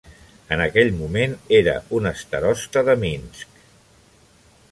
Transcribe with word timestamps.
En 0.55 0.61
aquell 0.63 0.87
moment 1.01 1.35
era 1.57 1.75
un 1.99 2.09
starosta 2.23 2.85
de 2.89 2.97
Minsk. 3.05 3.63